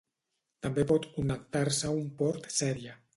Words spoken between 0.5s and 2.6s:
També pot connectar-se a un port